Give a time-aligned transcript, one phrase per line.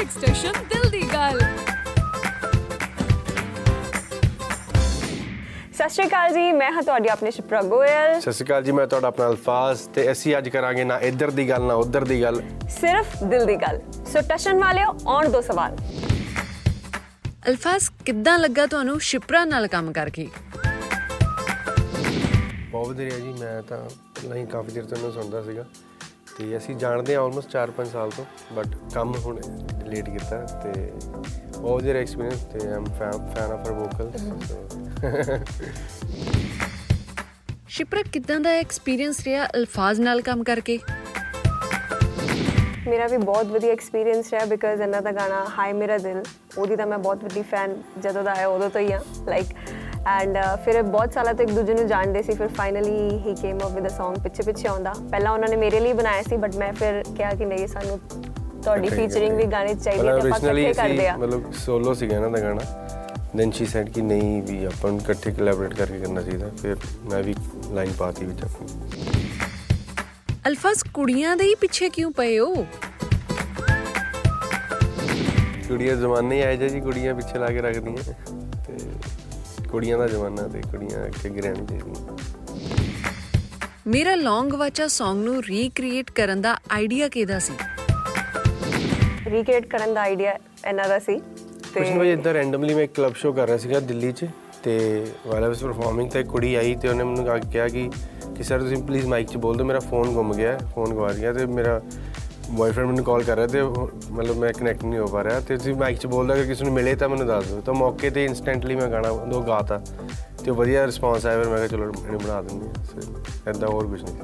[0.00, 1.38] Music station ਦਿਲ ਦੀ ਗੱਲ
[5.72, 8.86] ਸਤਿ ਸ਼੍ਰੀ ਅਕਾਲ ਜੀ ਮੈਂ ਹਾਂ ਤੁਹਾਡੀ ਆਪਣੀ ਸ਼ਿਪਰਾ ਗੋਇਲ। ਸਤਿ ਸ਼੍ਰੀ ਅਕਾਲ ਜੀ ਮੈਂ
[8.86, 12.40] ਤੁਹਾਡਾ ਆਪਣਾ ਅਲਫਾਜ਼ ਤੇ ਅਸੀਂ ਅੱਜ ਕਰਾਂਗੇ ਨਾ ਇੱਧਰ ਦੀ ਗੱਲ ਨਾ ਉੱਧਰ ਦੀ ਗੱਲ।
[12.70, 13.80] ਸਿਰਫ ਦਿਲ ਦੀ ਗੱਲ।
[14.12, 15.76] ਸੋ ਟਸ਼ਨ ਵਾਲਿਓ ਆਉਣ ਦੋ ਸਵਾਲ।
[17.48, 20.28] ਅਲਫਾਜ਼ ਕਿੱਦਾਂ ਲੱਗਾ ਤੁਹਾਨੂੰ ਸ਼ਿਪਰਾ ਨਾਲ ਕੰਮ ਕਰਕੇ?
[22.70, 23.78] ਬਹੁਤ ਵਧੀਆ ਜੀ ਮੈਂ ਤਾਂ
[24.14, 25.64] ਪਹਿਲਾਂ ਹੀ ਕਾਫੀ ਦੇਰ ਤੋਂ ਸੁਣਦਾ ਸੀਗਾ।
[26.40, 29.40] ਤੇ ਅਸੀਂ ਜਾਣਦੇ ਹਾਂ ਆਲਮੋਸਟ 4-5 ਸਾਲ ਤੋਂ ਬਟ ਕੰਮ ਹੁਣ
[29.86, 30.72] ਲੇਟ ਕੀਤਾ ਤੇ
[31.58, 34.22] ਬਹੁਤ ਵਧੀਆ ਐਕਸਪੀਰੀਅੰਸ ਤੇ ਆਮ fan of her vocals
[37.68, 40.78] Shipra ਕਿੱਦਾਂ ਦਾ ਐਕਸਪੀਰੀਅੰਸ ਰਿਹਾ ਅਲਫਾਜ਼ ਨਾਲ ਕੰਮ ਕਰਕੇ?
[42.88, 46.22] ਮੇਰਾ ਵੀ ਬਹੁਤ ਵਧੀਆ ਐਕਸਪੀਰੀਅੰਸ ਰਿਹਾ ਬਿਕਾਜ਼ ਇਹਨਾਂ ਦਾ ਗਾਣਾ ਹਾਈ ਮੇਰਾ ਦਿਲ
[46.58, 49.46] ਉਹਦੀ ਤਾਂ ਮੈਂ ਬਹੁਤ ਵੱਡੀ ਫੈਨ ਜਦੋਂ ਦਾ ਆਇਆ ਉਦੋਂ ਤੋਂ ਹੀ ਆ ਲਾਈਕ
[50.08, 53.72] ਐਂਡ ਫਿਰ ਬਹੁਤ ਸਾਲਾਂ ਤੋਂ ਇੱਕ ਦੂਜੇ ਨੂੰ ਜਾਣਦੇ ਸੀ ਫਿਰ finally he came up
[53.72, 56.72] with a Song ਪਿੱਛੇ ਪਿੱਛੇ ਆਉਂਦਾ। ਪਹਿਲਾਂ ਉਹਨਾਂ ਨੇ ਮੇਰੇ ਲਈ ਬਣਾਇਆ ਸੀ ਬਟ ਮੈਂ
[56.72, 57.98] ਫਿਰ ਕਿਹਾ ਕਿ ਨਹੀਂ ਸਾਨੂੰ
[58.64, 62.30] ਤੁਹਾਡੀ ਫੀਚਰਿੰਗ ਵੀ ਗਾਣੇ ਚਾਹੀਦੀ ਹੈ ਤਾਂ ਆਪਾਂ ਇਕੱਠੇ ਕਰਦੇ ਆ। ਮਤਲਬ ਸੋਲੋ ਸੀਗਾ ਇਹਨਾਂ
[62.30, 62.60] ਦਾ ਗਾਣਾ।
[63.36, 66.76] ਦੈਨ ਸ਼ੀ ਸੈਡ ਕਿ ਨਹੀਂ ਵੀ ਆਪਾਂ ਨੂੰ ਇਕੱਠੇ ਕੋਲੈਬੋਰੇਟ ਕਰਕੇ ਕਰਨਾ ਚਾਹੀਦਾ। ਫਿਰ
[67.10, 67.34] ਮੈਂ ਵੀ
[67.72, 68.68] ਲਾਈਨ ਪਾਤੀ ਵਿੱਚ ਆਪਣੀ।
[70.46, 72.54] ਅਲਫਾਜ਼ ਕੁੜੀਆਂ ਦੇ ਹੀ ਪਿੱਛੇ ਕਿਉਂ ਪਏ ਹੋ?
[75.68, 78.39] ਕੁੜੀਆਂ ਜ਼ਮਾਨੇ ਆਏ ਜੇ ਕੁੜੀਆਂ ਪਿੱਛੇ ਲਾ ਕੇ ਰੱਖਦੀਆਂ।
[79.70, 82.16] ਕੁੜੀਆਂ ਦਾ ਜ਼ਮਾਨਾ ਤੇ ਕੁੜੀਆਂ ਅੱਗੇ ਰਹਿਣੀ ਚਾਹੀਦੀਆਂ
[83.86, 87.52] ਮੇਰਾ ਲੌਂਗ ਵਾਚਾ Song ਨੂੰ ਰੀਕ੍ਰੀਏਟ ਕਰਨ ਦਾ ਆਈਡੀਆ ਕਿਹਦਾ ਸੀ?
[89.30, 93.14] ਰੀਕ੍ਰੀਏਟ ਕਰਨ ਦਾ ਆਈਡੀਆ ਇਹਨਾਂ ਦਾ ਸੀ ਕੁਛ ਨਹੀਂ ਭਾਈ ਇੱਧਰ ਰੈਂਡਮਲੀ ਮੈਂ ਇੱਕ ਕਲੱਬ
[93.14, 94.26] ਸ਼ੋ ਕਰ ਰਿਹਾ ਸੀਗਾ ਦਿੱਲੀ 'ਚ
[94.62, 97.90] ਤੇ ਵਾਇਲ ਵਾਸ ਪਰਫਾਰਮਿੰਗ ਤੇ ਕੁੜੀ ਆਈ ਤੇ ਉਹਨੇ ਮੈਨੂੰ ਕਿਹਾ ਕਿ
[98.36, 101.32] ਕਿ ਸਰ ਤੁਸੀਂ ਪਲੀਜ਼ ਮਾਈਕ 'ਚ ਬੋਲ ਦਿਓ ਮੇਰਾ ਫੋਨ ਗੁੰਮ ਗਿਆ ਫੋਨ ਗਵਾ ਗਿਆ
[101.32, 101.80] ਤੇ ਮੇਰਾ
[102.50, 103.62] ਬॉयਫ੍ਰੈਂਡ ਮੈਨੂੰ ਕਾਲ ਕਰ ਰਿਹਾ ਤੇ
[104.12, 106.72] ਮਤਲਬ ਮੈਂ ਕਨੈਕਟ ਨਹੀਂ ਹੋ ਪਾ ਰਿਹਾ ਤੇ ਤੁਸੀਂ ਮਾਈਕ 'ਚ ਬੋਲਦਾ ਅਗਰ ਕਿਸੇ ਨੂੰ
[106.74, 109.80] ਮਿਲੇ ਤਾਂ ਮੈਨੂੰ ਦੱਸ ਦਿਓ। ਤਾਂ ਮੌਕੇ ਤੇ ਇਨਸਟੈਂਟਲੀ ਮੈਂ ਗਾਣਾ ਉਹ ਗਾਤਾ
[110.44, 114.02] ਤੇ ਵਧੀਆ ਰਿਸਪੌਂਸ ਆਇਆ ਫਿਰ ਮੈਂ ਕਿਹਾ ਚਲੋ ਇਹਨੂੰ ਬਣਾ ਦਿੰਦੇ ਹਾਂ। ਐਦਾਂ ਹੋਰ ਕੁਝ
[114.02, 114.14] ਨਹੀਂ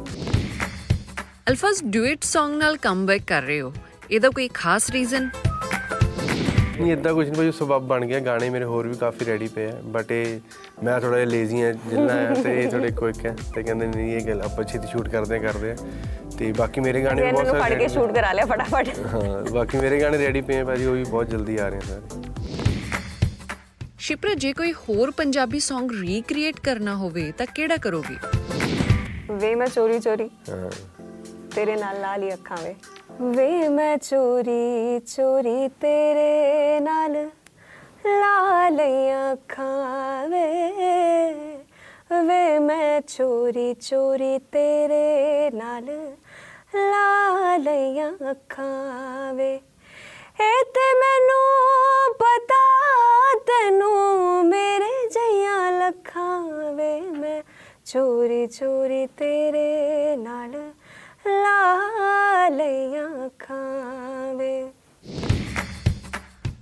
[1.50, 3.72] ਅਲਫਾਜ਼ ਡੁਇਟ Song ਨਾਲ ਕਮਬੈਕ ਕਰ ਰਹੇ ਹੋ।
[4.10, 5.28] ਇਹਦਾ ਕੋਈ ਖਾਸ ਰੀਜ਼ਨ
[6.80, 9.66] ਨਹੀਂ ਇਦਾਂ ਕੁਝ ਨਹੀਂ ਭਾਈ ਸਬਬ ਬਣ ਗਿਆ। ਗਾਣੇ ਮੇਰੇ ਹੋਰ ਵੀ ਕਾਫੀ ਰੈਡੀ ਪਏ
[9.66, 10.40] ਆ ਬਟ ਇਹ
[10.84, 14.16] ਮੈਂ ਥੋੜਾ ਜਿਹਾ ਲੇਜ਼ੀ ਆ ਜਿੰਨਾ ਆ ਤੇ ਇਹ ਥੋੜੇ ਕੁਇਕ ਹੈ ਤੇ ਕਹਿੰਦੇ ਨਹੀਂ
[14.16, 15.76] ਇਹ ਗੱਲ ਆਪਾਂ ਛੇਤੀ ਸ਼ੂਟ ਕਰਦੇ ਕਰਦੇ ਆ
[16.38, 19.42] ਤੇ ਬਾਕੀ ਮੇਰੇ ਗਾਣੇ ਵੀ ਬਹੁਤ ਨੂੰ ਫੜ ਸਾਰੇ ਕੇ ਸ਼ੂਟ ਕਰਾ ਲਿਆ ਫਟਾਫਟ। ਹਾਂ
[19.52, 22.22] ਬਾਕੀ ਮੇਰੇ ਗਾਣੇ ਰੈਡੀ ਪਏ ਆ ਭਾਜੀ ਉਹ ਵੀ ਬਹੁਤ ਜਲਦੀ ਆ ਰਹੇ ਆ ਸਾਰੇ।
[23.98, 28.16] ਸ਼ਿਪਰਾ ਜੇ ਕੋਈ ਹੋਰ ਪੰਜਾਬੀ Song ਰੀਕ੍ਰੀਏਟ ਕਰਨਾ ਹੋਵੇ ਤਾਂ ਕਿਹੜਾ ਕਰੋਗੇ?
[29.30, 30.70] ਵੇ ਮੈਂ ਚੋਰੀ ਚੋਰੀ ਹਾਂ।
[31.54, 32.74] ਤੇਰੇ ਨਾਲ ਲਾ ਲਈ ਅੱਖਾਂ ਵੇ।
[33.36, 37.12] ਵੇ ਮੈਂ ਚੋਰੀ ਚੋਰੀ ਤੇਰੇ ਨਾਲ
[38.06, 40.44] ਲਾ ਲਈਆਂ ਅੱਖਾਂ ਵੇ।
[42.26, 45.88] ਵੇ ਮੈਂ ਚੋਰੀ ਚੋਰੀ ਤੇਰੇ ਨਾਲ
[46.76, 49.54] ਲਾ ਲਈਆਂ ਅੱਖਾਂ ਵੇ।
[50.40, 52.64] ਇਹ ਤੇ ਮੈਨੂੰ ਪਤਾ
[53.46, 57.42] ਤੈਨੂੰ ਮੇਰੇ ਜਈਆਂ ਲੱਖਾਂ ਵੇ। ਮੈਂ
[57.84, 60.50] ਚੋਰੀ ਚੋਰੀ ਤੇਰੇ ਨਾਲ
[61.26, 64.70] ਲਾ ਲਈਆਂ ਅੱਖਾਂ ਵੇ।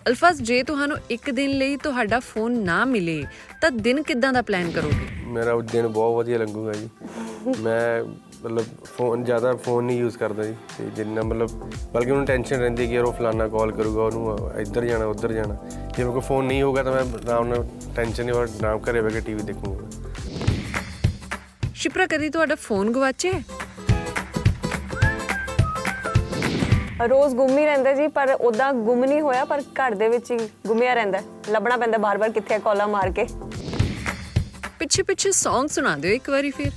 [0.08, 3.24] ਅਲਫਾਜ਼ ਜੇ ਤੁਹਾਨੂੰ ਇੱਕ ਦਿਨ ਲਈ ਤੁਹਾਡਾ ਫੋਨ ਨਾ ਮਿਲੇ
[3.60, 5.06] ਤਾਂ ਦਿਨ ਕਿੱਦਾਂ ਦਾ ਪਲਾਨ ਕਰੋਗੇ?
[5.26, 6.88] ਮੇਰਾ ਉਹ ਦਿਨ ਬਹੁਤ ਵਧੀਆ ਲੰਘੂਗਾ ਜੀ।
[7.60, 8.04] ਮੈਂ
[8.44, 11.50] ਮਤਲਬ ਫੋਨ ਜ਼ਿਆਦਾ ਫੋਨ ਨਹੀਂ ਯੂਜ਼ ਕਰਦਾ ਜੀ। ਤੇ ਜਿੰਨਾ ਮਤਲਬ
[11.92, 15.54] ਬਲਕਿ ਉਹਨੂੰ ਟੈਨਸ਼ਨ ਰਹਿੰਦੀ ਕਿ ਯਾਰ ਉਹ ਫਲਾਨਾ ਕਾਲ ਕਰੂਗਾ ਉਹਨੂੰ ਇੱਧਰ ਜਾਣਾ ਉੱਧਰ ਜਾਣਾ।
[15.64, 17.66] ਜੇ ਮੇਰੇ ਕੋਲ ਫੋਨ ਨਹੀਂ ਹੋਊਗਾ ਤਾਂ ਮੈਂ ਆਰਾਮ ਨਾਲ
[17.96, 19.86] ਟੈਨਸ਼ਨ ਨਹੀਂ ਹੋਰ ਆਰਾਮ ਘਰੇ ਬਹਿ ਕੇ ਟੀਵੀ ਦੇਖੂੰਗਾ।
[21.74, 23.32] ਸ਼ਿਪਰਾ ਕਦੀ ਤੁਹਾਡਾ ਫੋਨ ਗਵਾਚੇ
[27.08, 30.36] ਰੋਜ਼ ਗੁੰਮ ਹੀ ਰਹਿੰਦਾ ਜੀ ਪਰ ਉਦਾਂ ਗੁੰਮ ਨਹੀਂ ਹੋਇਆ ਪਰ ਘਰ ਦੇ ਵਿੱਚ ਹੀ
[30.66, 33.26] ਗੁੰਮਿਆ ਰਹਿੰਦਾ ਲੱਭਣਾ ਪੈਂਦਾ ਬਾਰ-ਬਾਰ ਕਿੱਥੇ ਕਾਲਾਂ ਮਾਰ ਕੇ।
[34.78, 36.70] ਪਿੱਛੇ ਪਿੱਛੇ Song ਸੁਣਾ ਦਿਓ ਇੱਕ ਵਾਰੀ ਫਿਰ।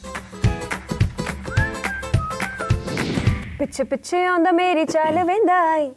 [3.60, 5.90] ਪਿੱਛੇ ਪਿੱਛੇ ਆਉਂਦਾ ਮੇਰੀ ਚਾਲ ਵੇਂਦਾ ਈ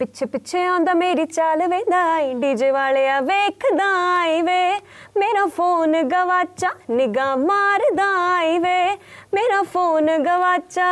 [0.00, 3.86] ਪਿੱਛੇ ਪਿੱਛੇ ਆਉਂਦਾ ਮੇਰੀ ਚਾਲ ਵੇਂਦਾ ਈ ਡੀਜੇ ਵਾਲਿਆ ਵੇਖਦਾ
[4.26, 4.80] ਈ ਵੇ।
[5.18, 8.08] ਮੇਰਾ ਫੋਨ ਗਵਾਚਾ, ਨਿਗਾਹ ਮਾਰਦਾ
[8.42, 8.96] ਈ ਵੇ।
[9.34, 10.88] ਮੇਰਾ ਫੋਨ ਗਵਾਚਾ।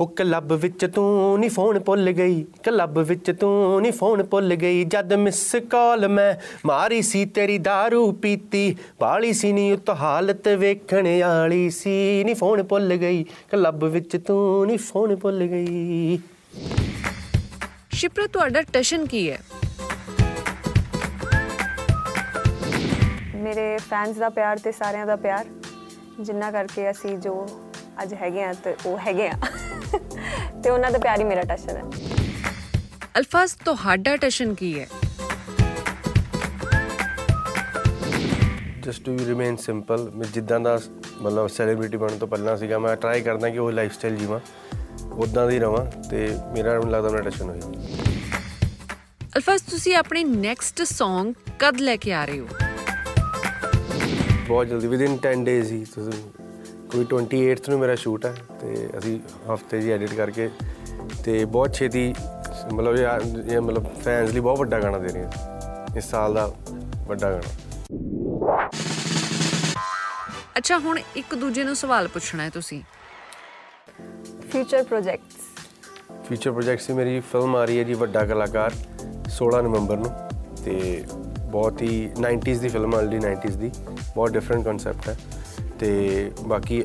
[0.00, 4.82] ਉਹ ਕਲੱਬ ਵਿੱਚ ਤੂੰ ਨਹੀਂ ਫੋਨ ਭੁੱਲ ਗਈ, ਕਲੱਬ ਵਿੱਚ ਤੂੰ ਨਹੀਂ ਫੋਨ ਭੁੱਲ ਗਈ।
[4.84, 6.34] ਜਦ ਮਿਸ ਕਾਲ ਮੈਂ
[6.66, 12.62] ਮਾਰੀ ਸੀ ਤੇਰੀ दारू ਪੀਤੀ ਬਾਲੀ ਸੀ ਨੀ ਉਤ ਹਾਲਤ ਵੇਖਣ ਵਾਲੀ ਸੀ। ਨਹੀਂ ਫੋਨ
[12.62, 16.18] ਭੁੱਲ ਗਈ, ਕਲੱਬ ਵਿੱਚ ਤੂੰ ਨਹੀਂ ਫੋਨ ਭੁੱਲ ਗਈ।
[18.02, 19.38] ਸ਼ਿਪਰਾ ਤੁਹਾਡਾ ਟਸ਼ਨ ਕੀ ਹੈ?
[23.34, 25.44] ਮੇਰੇ ਫੈਨਸ ਦਾ ਪਿਆਰ ਤੇ ਸਾਰਿਆਂ ਦਾ ਪਿਆਰ
[26.20, 27.34] ਜਿੰਨਾ ਕਰਕੇ ਅਸੀਂ ਜੋ
[28.02, 29.36] ਅੱਜ ਹੈਗੇ ਆ ਤੇ ਉਹ ਹੈਗੇ ਆ
[30.62, 31.82] ਤੇ ਉਹਨਾਂ ਦਾ ਪਿਆਰ ਹੀ ਮੇਰਾ ਟਸ਼ਨ ਹੈ।
[33.18, 34.86] ਅਲਫਾਜ਼ ਤੁਹਾਡਾ ਟਸ਼ਨ ਕੀ ਹੈ?
[38.80, 40.78] ਜਸਟ ਟੂ ਰਿਮੇਨ ਸਿੰਪਲ ਮੈਂ ਜਿੱਦਾਂ ਦਾ
[41.22, 44.40] ਮਤਲਬ ਸੈਲੀਬ੍ਰਿਟੀ ਬਣਨ ਤੋਂ ਪਹਿਲਾਂ ਸੀਗਾ ਮੈਂ ਟਰਾਈ ਕਰਦਾ ਕਿ ਉਹ ਲਾਈਫ ਸਟਾਈਲ ਜੀਵਾਂ।
[45.16, 47.60] ਉਦਾਂ ਦੀ ਰਵਾਂ ਤੇ ਮੇਰਾ ਮੈਨੂੰ ਲੱਗਦਾ ਮੇਰਾ ਟਸ਼ਨ ਹੋਈ
[49.36, 52.46] ਅਲਫਾਜ਼ ਤੁਸੀਂ ਆਪਣੀ ਨੈਕਸਟ Song ਕਦ ਲੈ ਕੇ ਆ ਰਹੇ ਹੋ?
[54.48, 56.12] ਬਹੁਤ ਜਲਦੀ ਵਿਦਿਨ 10 ਡੇਜ਼ ਹੀ। ਤੁਸੀਂ
[56.90, 59.20] ਕੋਈ 28th ਨੂੰ ਮੇਰਾ ਸ਼ੂਟ ਹੈ ਤੇ ਅਸੀਂ
[59.54, 60.50] ਹਫ਼ਤੇ ਜੀ ਐਡਿਟ ਕਰਕੇ
[61.24, 62.14] ਤੇ ਬਹੁਤ ਛੇਤੀ
[62.72, 62.96] ਮਤਲਬ
[63.48, 66.54] ਇਹ ਮਤਲਬ ਫੈਨਸ ਲਈ ਬਹੁਤ ਵੱਡਾ ਗਾਣਾ ਦੇ ਰਹੇ ਹਾਂ। ਇਸ ਸਾਲ ਦਾ
[67.08, 67.50] ਵੱਡਾ ਗਾਣਾ।
[70.58, 72.82] ਅੱਛਾ ਹੁਣ ਇੱਕ ਦੂਜੇ ਨੂੰ ਸਵਾਲ ਪੁੱਛਣਾ ਹੈ ਤੁਸੀਂ।
[74.52, 78.74] ਫਿਊਚਰ ਪ੍ਰੋਜੈਕਟਸ ਫਿਊਚਰ ਪ੍ਰੋਜੈਕਟ ਸੀ ਮੇਰੀ ਫਿਲਮ ਆ ਰਹੀ ਹੈ ਜੀ ਵੱਡਾ ਕਲਾਕਾਰ
[79.36, 80.10] 16 ਨਵੰਬਰ ਨੂੰ
[80.64, 80.74] ਤੇ
[81.46, 83.70] ਬਹੁਤ ਹੀ 90s ਦੀ ਫਿਲਮ ਆਲਰੇਡੀ 90s ਦੀ,
[84.14, 85.16] ਬਹੁਤ ਡਿਫਰੈਂਟ ਕਨਸੈਪਟ ਹੈ
[85.80, 85.90] ਤੇ
[86.46, 86.82] ਬਾਕੀ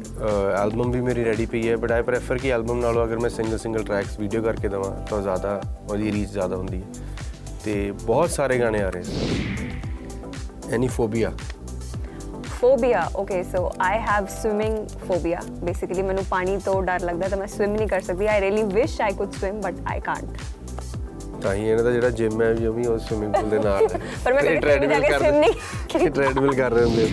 [0.61, 3.57] ਐਲਬਮ ਵੀ ਮੇਰੀ ਰੈਡੀ ਪਈ ਹੈ ਬਟ ਆਈ ਪ੍ਰੈਫਰ ਕਿ ਐਲਬਮ ਨਾਲੋਂ ਅਗਰ ਮੈਂ ਸਿੰਗਲ
[3.57, 6.87] ਸਿੰਗਲ ਟਰੈਕਸ ਵੀਡੀਓ ਕਰਕੇ ਦਵਾਂ, ਤਾਂ ਜ਼ਿਆਦਾ ਉਹਦੀ ਰੀਚ ਜ਼ਿਆਦਾ ਹੁੰਦੀ ਹੈ
[7.65, 9.69] ਤੇ ਬਹੁਤ ਸਾਰੇ ਗਾਣੇ ਆ ਰਹੇ ਸੀ
[10.71, 10.87] any
[12.59, 17.47] phobia okay so I have swimming phobia basically ਮੈਨੂੰ ਪਾਣੀ ਤੋਂ ਡਰ ਲੱਗਦਾ ਤਾਂ ਮੈਂ
[17.47, 20.37] ਸਵਿਮ ਨਹੀਂ ਕਰ ਸਕਦੀ। I really wish I could swim but I can't
[21.41, 23.83] ਤਾਂ ਹੀ ਇਹਨਾਂ ਦਾ ਜਿਹੜਾ ਜਿਮ ਹੈ ਵੀ ਉਹ ਵੀ ਉਹ ਸਵਿਮਿੰਗ ਪੂਲ ਦੇ ਨਾਲ
[23.83, 27.07] ਹੈ। ਪਰ ਮੈਂ ਕਦੇ train ਜਾ ਕੇ swim ਨਹੀਂ। ਟ੍ਰੈਡਮਿਲ ਕਰ ਰਹੇ ਹੁੰਦੇ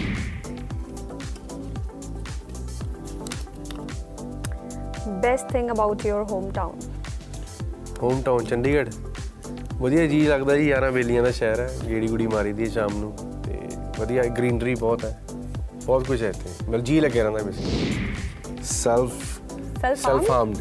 [5.22, 6.78] best thing about your hometown
[8.22, 8.90] hometown Chandigarh.
[9.80, 13.12] ਵਧੀਆ ਜੀ ਲੱਗਦਾ ਜੀ ਯਾਰਾਂ ਬੇਲੀਆਂ ਦਾ ਸ਼ਹਿਰ ਹੈ। ਗੇੜੀ ਗੁੜੀ ਮਾਰੀ ਦੀ ਸ਼ਾਮ ਨੂੰ।
[13.44, 13.58] ਤੇ
[13.98, 15.18] ਵਧੀਆ ਗ੍ਰੀਨਰੀ ਬਹੁਤ ਹੈ।
[15.86, 19.12] ਬਹੁਤ ਕੁਝ ਹੈ ਇੱਥੇ। ਮਤਲਬ ਜੀ ਲੱਗਿਆ ਰਹਿੰਦਾ basically self
[19.96, 20.56] self harmed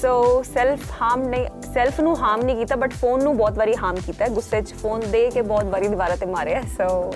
[0.00, 3.96] so self harm ਨਹੀਂ ਸੈਲਫ ਨੂੰ ਹਾਰਮ ਨਹੀਂ ਕੀਤਾ ਬਟ ਫੋਨ ਨੂੰ ਬਹੁਤ ਵਾਰੀ ਹਾਰਮ
[4.06, 7.12] ਕੀਤਾ। ਗੁੱਸੇ 'ਚ ਫੋਨ ਦੇ ਕੇ ਬਹੁਤ ਵਾਰੀ ਦੀਵਾਰਾਂ ਤੇ ਮਾਰਿਆ ਸੋ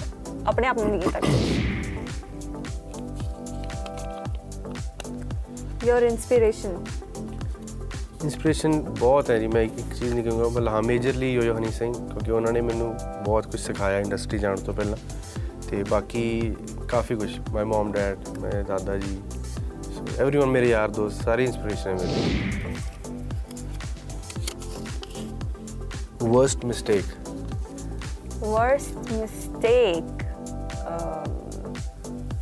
[0.46, 1.20] ਆਪਣੇ ਆਪ ਨੂੰ ਨਹੀਂ ਕੀਤਾ।
[5.86, 6.76] ਯੋਰ ਇਨਸਪੀਰੇਸ਼ਨ
[8.24, 11.70] ਇਨਸਪੀਰੇਸ਼ਨ ਬਹੁਤ ਹੈ ਜੀ। ਮੈਂ ਇੱਕ ਇੱਕ ਚੀਜ਼ ਨਹੀਂ ਕਹੂੰਗਾ। ਬਲ ਹਾਂ ਮੇਜਰਲੀ ਯੋਯੋ ਹਨੀ
[11.72, 14.96] ਸਿੰਘ ਕਿਉਂਕਿ ਉਹਨਾਂ ਨੇ ਮੈਨੂੰ ਬਹੁਤ ਕੁਝ ਸਿਖਾਇਆ ਇੰਡਸਟਰੀ ਜਾਣ ਤੋਂ ਪਹਿਲਾਂ।
[15.72, 16.24] थे। बाकी
[16.90, 19.14] काफ़ी कुछ। माय मॉम डैड मेरे दादाजी
[20.20, 22.78] एवरी वन मेरे यार दोस्त सारी इंस्पिरेशन है मेरे।
[26.30, 27.04] वर्स्ट मिस्टेक
[28.42, 30.26] वर्स्ट मिस्टेक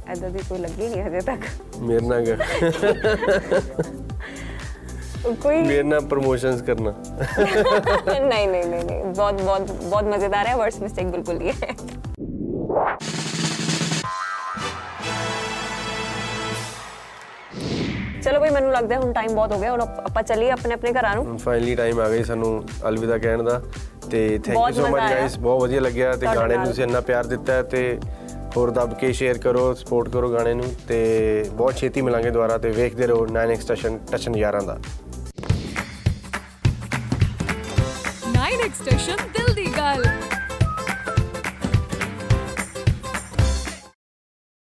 [0.09, 1.41] ऐसा भी कोई लगी नहीं अजय तक।
[1.79, 2.17] मेरे ना
[5.43, 6.91] कोई मेरे ना प्रमोशंस करना।
[8.29, 11.53] नहीं नहीं नहीं नहीं। बहुत बहुत बहुत मज़ेदार है। वर्स्ट मिस्टेक बिल्कुल ये
[18.29, 21.15] ਚਲੋ ਬਈ ਮੈਨੂੰ ਲੱਗਦਾ ਹੁਣ ਟਾਈਮ ਬਹੁਤ ਹੋ ਗਿਆ ਹੁਣ ਆਪ- ਚੱਲੀਏ ਆਪਣੇ ਆਪਣੇ ਘਰਾਂ
[21.15, 22.51] ਨੂੰ ਹੁਣ ਫਾਈਨਲੀ ਟਾਈਮ ਆ ਗਿਆ ਜੀ ਸਾਨੂੰ
[22.89, 23.61] ਅਲਵਿਦਾ ਕਹਿਣ ਦਾ
[24.11, 25.01] ਤੇ thank you so much.
[25.03, 27.99] Guys ਬਹੁਤ ਵਧੀਆ ਲੱਗਿਆ ਤੇ ਗਾਣੇ ਨੂੰ। ਤੁਸੀਂ ਇੰਨਾ ਪਿਆਰ ਦਿੱਤਾ ਤੇ
[28.57, 30.99] ਹੋਰ ਦੱਬ ਕੇ ਸ਼ੇਅਰ ਕਰੋ ਸਪੋਰਟ ਕਰੋ ਗਾਣੇ ਨੂੰ ਤੇ
[31.53, 34.79] ਬਹੁਤ ਛੇਤੀ ਮਿਲਾਂਗੇ ਦੁਬਾਰਾ ਤੇ ਵੇਖਦੇ ਰਹੋ 9x ਸਟੇਸ਼ਨ ਟਸ਼ਨ ਯਾਰਾਂ ਦਾ
[38.33, 39.38] 9 ਐਕਸਟੈਸ਼ਨ ਦਿਲ ਦੀ ਗੱਲ